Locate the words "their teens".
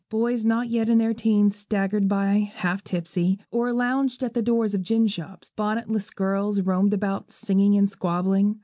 0.97-1.55